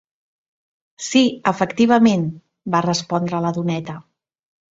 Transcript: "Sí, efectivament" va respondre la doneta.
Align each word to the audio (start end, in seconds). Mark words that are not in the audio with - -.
"Sí, 1.07 1.21
efectivament" 1.51 2.25
va 2.77 2.83
respondre 2.87 3.45
la 3.47 3.55
doneta. 3.61 3.99